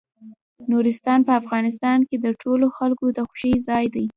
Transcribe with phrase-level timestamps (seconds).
[0.71, 4.05] نورستان په افغانستان کې د ټولو خلکو د خوښې ځای دی.